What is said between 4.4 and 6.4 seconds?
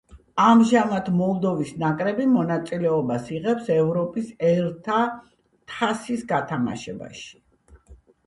ერთა თასის